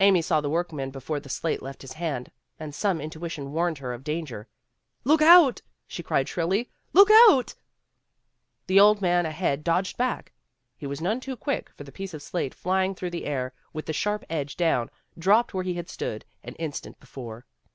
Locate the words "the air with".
13.10-13.84